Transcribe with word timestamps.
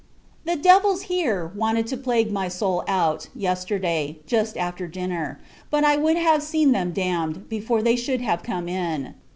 The 0.45 0.55
devils, 0.55 1.03
here, 1.13 1.51
wanted 1.55 1.85
to 1.85 1.95
plague 1.95 2.31
my 2.31 2.47
soul 2.47 2.83
out, 2.87 3.27
yesterday, 3.35 4.17
just 4.25 4.57
after 4.57 4.87
dinner; 4.87 5.39
but 5.69 5.83
I 5.83 5.95
would 5.95 6.17
have 6.17 6.41
seen 6.41 6.71
them 6.71 6.91
damned, 6.91 7.47
before 7.49 7.83
they 7.83 7.95
should 7.97 8.21
have 8.21 8.41
come 8.41 8.67
in. 8.67 9.13